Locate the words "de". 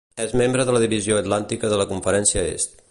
0.69-0.75, 1.75-1.81